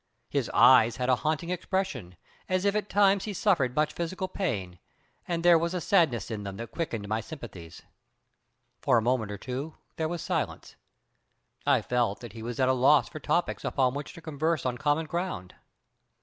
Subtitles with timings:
[0.31, 2.17] His eyes had a haunting expression,
[2.49, 4.79] as if at times he suffered much physical pain,
[5.27, 7.83] and there was a sadness in them that quickened my sympathies.
[8.81, 10.75] For a minute or so there was silence.
[11.67, 14.79] I felt that he was at a loss for topics upon which to converse on
[14.79, 15.53] common ground.